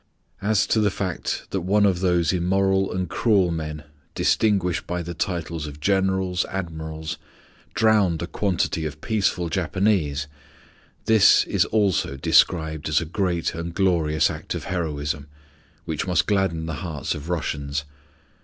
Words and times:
As 0.41 0.65
to 0.65 0.79
the 0.79 0.89
fact 0.89 1.45
that 1.51 1.61
one 1.61 1.85
of 1.85 1.99
these 2.01 2.33
immoral 2.33 2.91
and 2.91 3.07
cruel 3.07 3.51
men, 3.51 3.83
distinguished 4.15 4.87
by 4.87 5.03
the 5.03 5.13
titles 5.13 5.67
of 5.67 5.79
Generals, 5.79 6.43
Admirals, 6.49 7.19
drowned 7.75 8.19
a 8.23 8.25
quantity 8.25 8.87
of 8.87 8.99
peaceful 8.99 9.47
Japanese, 9.47 10.25
this 11.05 11.43
is 11.43 11.65
also 11.65 12.17
described 12.17 12.89
as 12.89 12.99
a 12.99 13.05
great 13.05 13.53
and 13.53 13.75
glorious 13.75 14.31
act 14.31 14.55
of 14.55 14.63
heroism, 14.63 15.27
which 15.85 16.07
must 16.07 16.25
gladden 16.25 16.65
the 16.65 16.77
hearts 16.81 17.13
of 17.13 17.29
Russians. 17.29 17.83